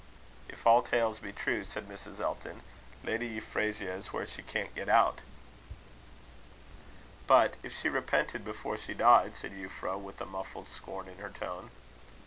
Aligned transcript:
"If 0.49 0.65
all 0.65 0.81
tales 0.81 1.19
be 1.19 1.31
true," 1.31 1.63
said 1.63 1.87
Mrs. 1.87 2.19
Elton, 2.19 2.61
"Lady 3.03 3.27
Euphrasia 3.27 3.87
is 3.91 4.11
where 4.11 4.25
she 4.25 4.41
can't 4.41 4.73
get 4.73 4.89
out." 4.89 5.21
"But 7.27 7.53
if 7.61 7.79
she 7.79 7.87
repented 7.87 8.43
before 8.43 8.77
she 8.77 8.95
died?" 8.95 9.35
said 9.39 9.51
Euphra, 9.51 9.99
with 10.01 10.19
a 10.19 10.25
muffled 10.25 10.65
scorn 10.65 11.07
in 11.07 11.19
her 11.19 11.29
tone. 11.29 11.69